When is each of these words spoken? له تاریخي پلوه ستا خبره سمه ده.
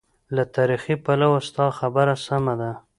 له 0.35 0.43
تاریخي 0.55 0.95
پلوه 1.05 1.39
ستا 1.47 1.65
خبره 1.79 2.15
سمه 2.25 2.53
ده. 2.61 2.71